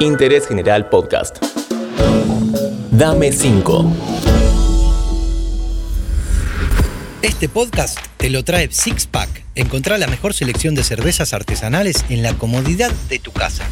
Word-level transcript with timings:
Interés 0.00 0.46
General 0.46 0.90
Podcast. 0.90 1.38
Dame 2.90 3.32
5. 3.32 3.92
Este 7.22 7.48
podcast 7.48 7.98
te 8.18 8.28
lo 8.28 8.44
trae 8.44 8.68
Six 8.70 9.06
Pack. 9.06 9.44
Encontrá 9.54 9.96
la 9.96 10.06
mejor 10.06 10.34
selección 10.34 10.74
de 10.74 10.84
cervezas 10.84 11.32
artesanales 11.32 12.04
en 12.10 12.22
la 12.22 12.34
comodidad 12.34 12.90
de 13.08 13.18
tu 13.18 13.32
casa. 13.32 13.64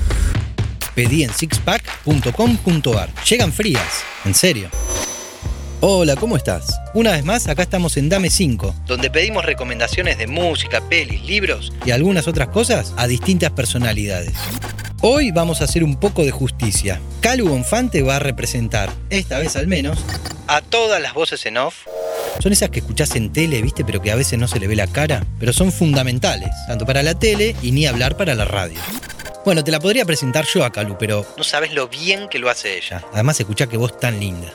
Pedí 0.94 1.24
en 1.24 1.30
sixpack.com.ar. 1.30 3.10
Llegan 3.28 3.52
frías, 3.52 4.02
en 4.24 4.34
serio. 4.34 4.70
Hola, 5.82 6.16
¿cómo 6.16 6.38
estás? 6.38 6.80
Una 6.94 7.12
vez 7.12 7.24
más, 7.26 7.48
acá 7.48 7.62
estamos 7.62 7.98
en 7.98 8.08
Dame 8.08 8.30
5, 8.30 8.74
donde 8.86 9.10
pedimos 9.10 9.44
recomendaciones 9.44 10.16
de 10.16 10.26
música, 10.26 10.80
pelis, 10.88 11.22
libros 11.26 11.70
y 11.84 11.90
algunas 11.90 12.26
otras 12.26 12.48
cosas 12.48 12.94
a 12.96 13.06
distintas 13.06 13.50
personalidades. 13.50 14.32
Hoy 15.06 15.32
vamos 15.32 15.60
a 15.60 15.64
hacer 15.64 15.84
un 15.84 15.96
poco 15.96 16.24
de 16.24 16.30
justicia. 16.30 16.98
Calu 17.20 17.46
Bonfante 17.46 18.00
va 18.00 18.16
a 18.16 18.20
representar, 18.20 18.88
esta 19.10 19.38
vez 19.38 19.54
al 19.54 19.66
menos, 19.66 20.02
a 20.46 20.62
todas 20.62 20.98
las 21.02 21.12
voces 21.12 21.44
en 21.44 21.58
off. 21.58 21.86
Son 22.40 22.54
esas 22.54 22.70
que 22.70 22.78
escuchás 22.78 23.14
en 23.14 23.30
tele, 23.30 23.60
viste, 23.60 23.84
pero 23.84 24.00
que 24.00 24.10
a 24.10 24.14
veces 24.14 24.38
no 24.38 24.48
se 24.48 24.58
le 24.58 24.66
ve 24.66 24.76
la 24.76 24.86
cara, 24.86 25.22
pero 25.38 25.52
son 25.52 25.72
fundamentales, 25.72 26.48
tanto 26.68 26.86
para 26.86 27.02
la 27.02 27.18
tele 27.18 27.54
y 27.60 27.72
ni 27.72 27.86
hablar 27.86 28.16
para 28.16 28.34
la 28.34 28.46
radio. 28.46 28.78
Bueno, 29.44 29.62
te 29.62 29.70
la 29.70 29.78
podría 29.78 30.06
presentar 30.06 30.46
yo 30.46 30.64
a 30.64 30.72
Calu, 30.72 30.96
pero 30.98 31.26
no 31.36 31.44
sabes 31.44 31.74
lo 31.74 31.86
bien 31.86 32.26
que 32.30 32.38
lo 32.38 32.48
hace 32.48 32.78
ella. 32.78 33.04
Además, 33.12 33.38
escuchá 33.38 33.66
que 33.66 33.76
voz 33.76 34.00
tan 34.00 34.18
linda. 34.18 34.54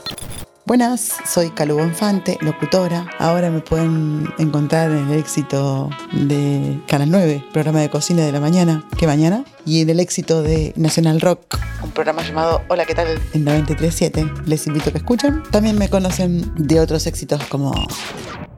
Buenas, 0.70 1.16
soy 1.26 1.50
Calu 1.50 1.78
Bonfante, 1.78 2.38
locutora. 2.42 3.10
Ahora 3.18 3.50
me 3.50 3.58
pueden 3.58 4.32
encontrar 4.38 4.92
en 4.92 5.10
el 5.10 5.18
éxito 5.18 5.90
de 6.12 6.80
Canal 6.86 7.10
9, 7.10 7.44
programa 7.52 7.80
de 7.80 7.90
cocina 7.90 8.24
de 8.24 8.30
la 8.30 8.38
mañana, 8.38 8.86
¿qué 8.96 9.08
mañana? 9.08 9.44
Y 9.66 9.80
en 9.80 9.90
el 9.90 9.98
éxito 9.98 10.44
de 10.44 10.72
Nacional 10.76 11.20
Rock, 11.20 11.58
un 11.82 11.90
programa 11.90 12.22
llamado 12.22 12.62
Hola, 12.68 12.86
¿qué 12.86 12.94
tal? 12.94 13.20
En 13.32 13.42
937. 13.42 14.30
Les 14.46 14.64
invito 14.68 14.90
a 14.90 14.92
que 14.92 14.98
escuchen. 14.98 15.42
También 15.50 15.76
me 15.76 15.88
conocen 15.88 16.52
de 16.54 16.78
otros 16.78 17.08
éxitos 17.08 17.44
como 17.46 17.74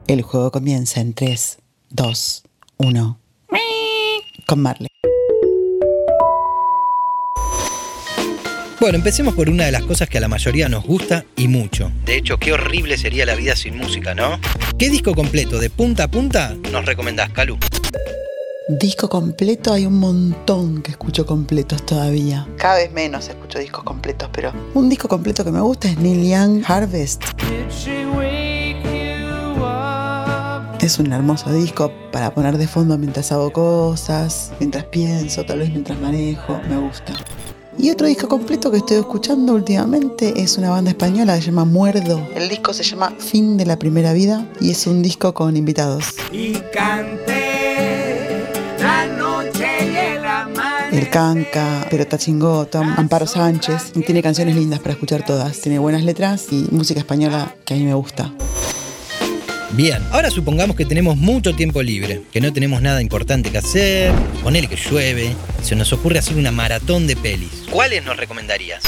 El 0.05 0.21
juego 0.21 0.51
comienza 0.51 1.01
en 1.01 1.15
3, 1.15 1.57
2, 1.89 2.43
1. 2.77 3.19
Con 4.45 4.61
Marley. 4.61 4.89
Bueno, 8.83 8.97
empecemos 8.97 9.33
por 9.33 9.49
una 9.49 9.63
de 9.63 9.71
las 9.71 9.83
cosas 9.83 10.09
que 10.09 10.17
a 10.17 10.19
la 10.19 10.27
mayoría 10.27 10.67
nos 10.67 10.83
gusta 10.83 11.23
y 11.37 11.47
mucho. 11.47 11.89
De 12.05 12.17
hecho, 12.17 12.37
qué 12.37 12.51
horrible 12.51 12.97
sería 12.97 13.25
la 13.25 13.33
vida 13.33 13.55
sin 13.55 13.77
música, 13.77 14.13
¿no? 14.13 14.41
¿Qué 14.77 14.89
disco 14.89 15.15
completo 15.15 15.57
de 15.57 15.69
punta 15.69 16.03
a 16.03 16.07
punta 16.11 16.53
nos 16.69 16.85
recomendás, 16.85 17.29
Calu? 17.29 17.57
Disco 18.67 19.07
completo, 19.07 19.71
hay 19.71 19.85
un 19.85 19.99
montón 19.99 20.81
que 20.81 20.91
escucho 20.91 21.25
completos 21.25 21.85
todavía. 21.85 22.45
Cada 22.57 22.75
vez 22.75 22.91
menos 22.91 23.29
escucho 23.29 23.57
discos 23.57 23.85
completos, 23.85 24.29
pero 24.33 24.51
un 24.73 24.89
disco 24.89 25.07
completo 25.07 25.45
que 25.45 25.51
me 25.51 25.61
gusta 25.61 25.87
es 25.87 25.97
Neil 25.97 26.29
Young 26.29 26.65
Harvest. 26.67 27.23
Es 30.81 30.99
un 30.99 31.13
hermoso 31.13 31.53
disco 31.53 31.89
para 32.11 32.33
poner 32.33 32.57
de 32.57 32.67
fondo 32.67 32.97
mientras 32.97 33.31
hago 33.31 33.53
cosas, 33.53 34.51
mientras 34.59 34.83
pienso, 34.83 35.45
tal 35.45 35.59
vez 35.59 35.69
mientras 35.69 35.97
manejo, 36.01 36.59
me 36.67 36.75
gusta. 36.75 37.13
Y 37.77 37.89
otro 37.89 38.07
disco 38.07 38.27
completo 38.27 38.71
que 38.71 38.77
estoy 38.77 38.97
escuchando 38.97 39.53
últimamente 39.53 40.41
es 40.41 40.57
una 40.57 40.69
banda 40.69 40.91
española 40.91 41.35
que 41.35 41.41
se 41.41 41.47
llama 41.47 41.65
Muerdo. 41.65 42.25
El 42.35 42.47
disco 42.47 42.73
se 42.73 42.83
llama 42.83 43.13
Fin 43.17 43.57
de 43.57 43.65
la 43.65 43.77
Primera 43.77 44.13
Vida 44.13 44.47
y 44.61 44.71
es 44.71 44.85
un 44.87 45.01
disco 45.01 45.33
con 45.33 45.57
invitados. 45.57 46.13
Y 46.31 46.53
canté 46.73 48.45
la 48.79 49.07
noche 49.07 49.67
y 49.91 49.95
el 49.95 50.25
amanecer. 50.25 50.99
El 50.99 51.09
Canca, 51.09 51.87
Perota 51.89 52.17
Chingota, 52.17 52.79
Amparo 52.95 53.25
Sánchez. 53.25 53.93
Y 53.95 54.01
tiene 54.01 54.21
canciones 54.21 54.55
lindas 54.55 54.79
para 54.79 54.93
escuchar 54.93 55.25
todas. 55.25 55.59
Tiene 55.59 55.79
buenas 55.79 56.03
letras 56.03 56.47
y 56.51 56.67
música 56.71 56.99
española 56.99 57.55
que 57.65 57.73
a 57.73 57.77
mí 57.77 57.83
me 57.83 57.95
gusta. 57.95 58.31
Bien, 59.75 60.03
ahora 60.11 60.29
supongamos 60.29 60.75
que 60.75 60.85
tenemos 60.85 61.17
mucho 61.17 61.55
tiempo 61.55 61.81
libre, 61.81 62.21
que 62.31 62.39
no 62.39 62.53
tenemos 62.53 62.83
nada 62.83 63.01
importante 63.01 63.49
que 63.49 63.57
hacer, 63.57 64.13
ponele 64.43 64.67
que 64.67 64.75
llueve, 64.75 65.35
se 65.63 65.75
nos 65.75 65.91
ocurre 65.91 66.19
hacer 66.19 66.37
una 66.37 66.51
maratón 66.51 67.07
de 67.07 67.15
pelis. 67.15 67.49
¿Cuáles 67.71 68.05
nos 68.05 68.15
recomendarías? 68.15 68.83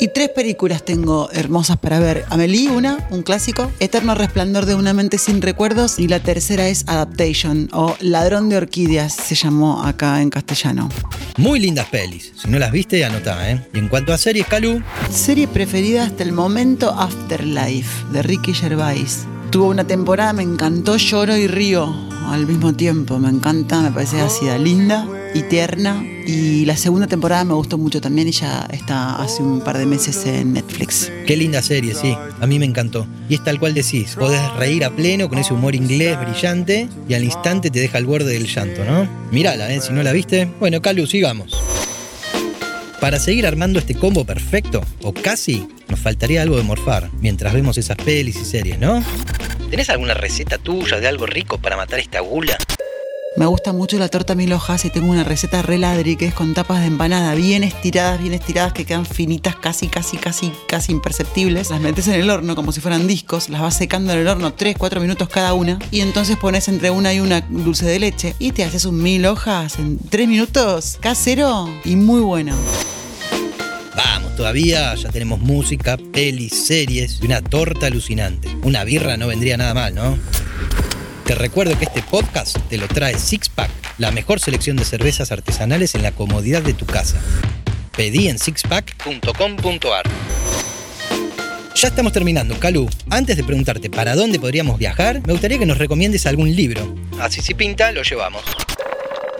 Y 0.00 0.08
tres 0.08 0.30
películas 0.30 0.84
tengo 0.84 1.30
hermosas 1.30 1.76
para 1.76 2.00
ver. 2.00 2.24
Amelie, 2.30 2.68
una, 2.68 3.06
un 3.10 3.22
clásico. 3.22 3.70
Eterno 3.78 4.16
resplandor 4.16 4.66
de 4.66 4.74
una 4.74 4.92
mente 4.92 5.16
sin 5.16 5.40
recuerdos. 5.40 6.00
Y 6.00 6.08
la 6.08 6.18
tercera 6.18 6.66
es 6.66 6.82
Adaptation 6.88 7.68
o 7.72 7.96
Ladrón 8.00 8.48
de 8.48 8.56
Orquídeas, 8.56 9.14
se 9.14 9.36
llamó 9.36 9.84
acá 9.84 10.20
en 10.20 10.30
castellano. 10.30 10.88
Muy 11.36 11.60
lindas 11.60 11.86
pelis. 11.86 12.32
Si 12.34 12.48
no 12.48 12.58
las 12.58 12.72
viste, 12.72 13.04
anotá, 13.04 13.48
¿eh? 13.48 13.64
Y 13.72 13.78
en 13.78 13.86
cuanto 13.86 14.12
a 14.12 14.18
series, 14.18 14.48
Calu, 14.48 14.82
Serie 15.12 15.46
preferida 15.46 16.02
hasta 16.02 16.24
el 16.24 16.32
momento, 16.32 16.90
Afterlife, 16.90 18.04
de 18.10 18.22
Ricky 18.22 18.52
Gervais. 18.52 19.28
Tuvo 19.52 19.68
una 19.68 19.86
temporada, 19.86 20.32
me 20.32 20.42
encantó, 20.42 20.96
lloro 20.96 21.36
y 21.36 21.46
río 21.46 21.94
al 22.30 22.46
mismo 22.46 22.72
tiempo. 22.72 23.18
Me 23.18 23.28
encanta, 23.28 23.82
me 23.82 23.90
parece 23.90 24.18
ácida, 24.18 24.56
linda 24.56 25.06
y 25.34 25.42
tierna. 25.42 26.02
Y 26.26 26.64
la 26.64 26.74
segunda 26.74 27.06
temporada 27.06 27.44
me 27.44 27.52
gustó 27.52 27.76
mucho 27.76 28.00
también 28.00 28.28
y 28.28 28.30
ya 28.32 28.66
está 28.72 29.16
hace 29.16 29.42
un 29.42 29.60
par 29.60 29.76
de 29.76 29.84
meses 29.84 30.24
en 30.24 30.54
Netflix. 30.54 31.12
qué 31.26 31.36
linda 31.36 31.60
serie, 31.60 31.94
sí. 31.94 32.16
A 32.40 32.46
mí 32.46 32.58
me 32.58 32.64
encantó. 32.64 33.06
Y 33.28 33.34
es 33.34 33.44
tal 33.44 33.58
cual 33.58 33.74
decís, 33.74 34.16
podés 34.18 34.40
reír 34.54 34.86
a 34.86 34.96
pleno 34.96 35.28
con 35.28 35.36
ese 35.36 35.52
humor 35.52 35.74
inglés 35.74 36.18
brillante 36.18 36.88
y 37.06 37.12
al 37.12 37.22
instante 37.22 37.70
te 37.70 37.78
deja 37.78 37.98
al 37.98 38.06
borde 38.06 38.32
del 38.32 38.46
llanto, 38.46 38.86
¿no? 38.86 39.06
Mírala, 39.30 39.70
¿eh? 39.70 39.82
Si 39.82 39.92
no 39.92 40.02
la 40.02 40.12
viste. 40.12 40.50
Bueno, 40.60 40.80
Calu, 40.80 41.06
sigamos. 41.06 41.52
Para 43.02 43.20
seguir 43.20 43.46
armando 43.46 43.78
este 43.78 43.96
combo 43.96 44.24
perfecto, 44.24 44.80
o 45.02 45.12
casi, 45.12 45.66
nos 45.92 46.00
faltaría 46.00 46.40
algo 46.40 46.56
de 46.56 46.62
morfar 46.62 47.10
mientras 47.20 47.52
vemos 47.52 47.76
esas 47.76 47.98
pelis 47.98 48.36
y 48.36 48.44
series, 48.46 48.78
¿no? 48.78 49.04
¿Tenés 49.70 49.90
alguna 49.90 50.14
receta 50.14 50.56
tuya 50.56 50.98
de 50.98 51.06
algo 51.06 51.26
rico 51.26 51.58
para 51.58 51.76
matar 51.76 52.00
esta 52.00 52.20
gula? 52.20 52.56
Me 53.36 53.44
gusta 53.44 53.72
mucho 53.72 53.98
la 53.98 54.08
torta 54.08 54.34
mil 54.34 54.52
hojas 54.54 54.86
y 54.86 54.90
tengo 54.90 55.10
una 55.10 55.22
receta 55.22 55.60
reladri 55.60 56.16
que 56.16 56.26
es 56.26 56.34
con 56.34 56.54
tapas 56.54 56.80
de 56.80 56.86
empanada 56.86 57.34
bien 57.34 57.62
estiradas, 57.62 58.20
bien 58.20 58.32
estiradas, 58.32 58.72
que 58.72 58.86
quedan 58.86 59.04
finitas, 59.04 59.54
casi, 59.56 59.88
casi, 59.88 60.16
casi, 60.16 60.50
casi 60.66 60.92
imperceptibles. 60.92 61.68
Las 61.68 61.80
metes 61.80 62.08
en 62.08 62.14
el 62.14 62.30
horno 62.30 62.54
como 62.54 62.72
si 62.72 62.80
fueran 62.80 63.06
discos, 63.06 63.50
las 63.50 63.60
vas 63.60 63.76
secando 63.76 64.14
en 64.14 64.20
el 64.20 64.28
horno 64.28 64.54
3, 64.54 64.76
4 64.78 65.00
minutos 65.00 65.28
cada 65.28 65.52
una 65.52 65.78
y 65.90 66.00
entonces 66.00 66.38
pones 66.38 66.68
entre 66.68 66.90
una 66.90 67.12
y 67.12 67.20
una 67.20 67.42
dulce 67.42 67.84
de 67.84 67.98
leche 67.98 68.34
y 68.38 68.52
te 68.52 68.64
haces 68.64 68.86
un 68.86 69.02
mil 69.02 69.26
hojas 69.26 69.78
en 69.78 69.98
3 69.98 70.26
minutos, 70.26 70.98
casero 71.00 71.68
y 71.84 71.96
muy 71.96 72.20
bueno. 72.20 72.54
Todavía 74.36 74.94
ya 74.94 75.10
tenemos 75.10 75.40
música, 75.40 75.96
pelis, 76.12 76.66
series 76.66 77.18
y 77.20 77.26
una 77.26 77.42
torta 77.42 77.86
alucinante. 77.86 78.48
Una 78.62 78.84
birra 78.84 79.16
no 79.16 79.26
vendría 79.26 79.56
nada 79.56 79.74
mal, 79.74 79.94
¿no? 79.94 80.18
Te 81.24 81.34
recuerdo 81.34 81.78
que 81.78 81.84
este 81.84 82.02
podcast 82.02 82.58
te 82.68 82.78
lo 82.78 82.88
trae 82.88 83.18
Six 83.18 83.48
Pack, 83.50 83.70
la 83.98 84.10
mejor 84.10 84.40
selección 84.40 84.76
de 84.76 84.84
cervezas 84.84 85.32
artesanales 85.32 85.94
en 85.94 86.02
la 86.02 86.12
comodidad 86.12 86.62
de 86.62 86.74
tu 86.74 86.86
casa. 86.86 87.20
Pedí 87.96 88.28
en 88.28 88.38
sixpack.com.ar. 88.38 90.04
Ya 91.74 91.88
estamos 91.88 92.12
terminando, 92.12 92.58
Calu. 92.58 92.88
Antes 93.10 93.36
de 93.36 93.44
preguntarte 93.44 93.90
para 93.90 94.14
dónde 94.14 94.38
podríamos 94.38 94.78
viajar, 94.78 95.20
me 95.26 95.32
gustaría 95.32 95.58
que 95.58 95.66
nos 95.66 95.78
recomiendes 95.78 96.26
algún 96.26 96.54
libro. 96.54 96.94
Así 97.20 97.40
si 97.42 97.54
pinta, 97.54 97.92
lo 97.92 98.02
llevamos. 98.02 98.42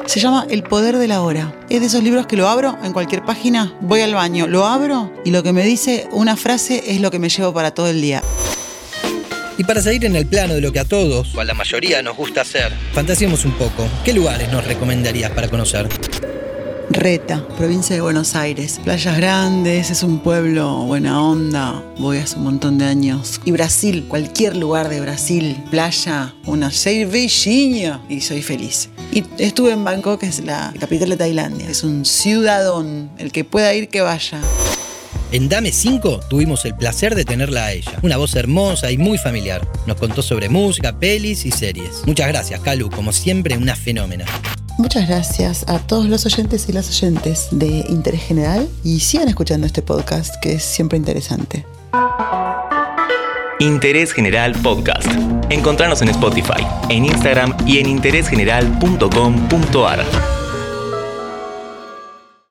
Se 0.06 0.20
llama 0.20 0.46
El 0.50 0.62
poder 0.62 0.98
de 0.98 1.08
la 1.08 1.22
hora. 1.22 1.54
Es 1.70 1.80
de 1.80 1.86
esos 1.86 2.02
libros 2.02 2.26
que 2.26 2.36
lo 2.36 2.48
abro 2.48 2.76
en 2.82 2.92
cualquier 2.92 3.24
página, 3.24 3.72
voy 3.80 4.00
al 4.00 4.14
baño, 4.14 4.46
lo 4.46 4.66
abro 4.66 5.12
y 5.24 5.30
lo 5.30 5.42
que 5.42 5.52
me 5.52 5.64
dice 5.64 6.08
una 6.10 6.36
frase 6.36 6.82
es 6.88 7.00
lo 7.00 7.10
que 7.10 7.18
me 7.18 7.28
llevo 7.28 7.54
para 7.54 7.72
todo 7.72 7.88
el 7.88 8.00
día. 8.00 8.22
Y 9.58 9.64
para 9.64 9.80
seguir 9.80 10.04
en 10.04 10.16
el 10.16 10.26
plano 10.26 10.54
de 10.54 10.60
lo 10.60 10.72
que 10.72 10.80
a 10.80 10.84
todos, 10.84 11.34
o 11.34 11.40
a 11.40 11.44
la 11.44 11.54
mayoría, 11.54 12.02
nos 12.02 12.16
gusta 12.16 12.40
hacer, 12.40 12.72
fantaseemos 12.92 13.44
un 13.44 13.52
poco. 13.52 13.86
¿Qué 14.04 14.12
lugares 14.12 14.50
nos 14.50 14.66
recomendarías 14.66 15.30
para 15.30 15.48
conocer? 15.48 15.88
Reta, 16.92 17.48
provincia 17.56 17.96
de 17.96 18.02
Buenos 18.02 18.36
Aires. 18.36 18.78
Playas 18.84 19.16
grandes, 19.16 19.90
es 19.90 20.02
un 20.02 20.18
pueblo 20.18 20.84
buena 20.84 21.22
onda. 21.22 21.82
Voy 21.98 22.18
hace 22.18 22.36
un 22.36 22.44
montón 22.44 22.76
de 22.76 22.84
años. 22.84 23.40
Y 23.46 23.50
Brasil, 23.50 24.04
cualquier 24.08 24.56
lugar 24.56 24.90
de 24.90 25.00
Brasil, 25.00 25.56
playa, 25.70 26.34
una 26.44 26.70
cervejinha 26.70 28.02
y 28.10 28.20
soy 28.20 28.42
feliz. 28.42 28.90
Y 29.10 29.24
estuve 29.38 29.72
en 29.72 29.84
Bangkok, 29.84 30.20
que 30.20 30.26
es 30.26 30.44
la 30.44 30.74
capital 30.78 31.08
de 31.08 31.16
Tailandia. 31.16 31.70
Es 31.70 31.82
un 31.82 32.04
ciudadón. 32.04 33.10
El 33.16 33.32
que 33.32 33.44
pueda 33.44 33.72
ir, 33.72 33.88
que 33.88 34.02
vaya. 34.02 34.38
En 35.30 35.48
Dame 35.48 35.72
5 35.72 36.20
tuvimos 36.28 36.66
el 36.66 36.76
placer 36.76 37.14
de 37.14 37.24
tenerla 37.24 37.64
a 37.64 37.72
ella. 37.72 37.98
Una 38.02 38.18
voz 38.18 38.36
hermosa 38.36 38.90
y 38.90 38.98
muy 38.98 39.16
familiar. 39.16 39.66
Nos 39.86 39.96
contó 39.96 40.20
sobre 40.20 40.50
música, 40.50 40.92
pelis 40.92 41.46
y 41.46 41.52
series. 41.52 42.06
Muchas 42.06 42.28
gracias, 42.28 42.60
Calu. 42.60 42.90
Como 42.90 43.14
siempre, 43.14 43.56
una 43.56 43.76
fenómena. 43.76 44.26
Muchas 44.78 45.06
gracias 45.06 45.64
a 45.68 45.78
todos 45.78 46.06
los 46.06 46.24
oyentes 46.26 46.68
y 46.68 46.72
las 46.72 46.88
oyentes 46.88 47.46
de 47.50 47.84
Interés 47.88 48.22
General 48.22 48.68
y 48.82 49.00
sigan 49.00 49.28
escuchando 49.28 49.66
este 49.66 49.82
podcast 49.82 50.34
que 50.40 50.54
es 50.54 50.64
siempre 50.64 50.96
interesante. 50.98 51.66
Interés 53.60 54.12
General 54.12 54.52
Podcast. 54.60 55.06
Encontrarnos 55.50 56.02
en 56.02 56.08
Spotify, 56.08 56.66
en 56.88 57.04
Instagram 57.04 57.56
y 57.64 57.78
en 57.78 57.88
interésgeneral.com.ar. 57.88 60.41